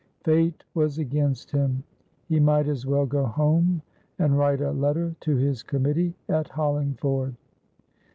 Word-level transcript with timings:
Fate 0.23 0.63
was 0.73 0.97
against 0.97 1.51
him. 1.51 1.83
He 2.27 2.39
might 2.39 2.67
as 2.67 2.87
well 2.87 3.05
go 3.05 3.25
home 3.27 3.83
and 4.17 4.35
write 4.35 4.59
a 4.59 4.71
letter 4.71 5.15
to 5.19 5.35
his 5.35 5.61
committee 5.61 6.15
at 6.27 6.47
Hollingford. 6.49 7.35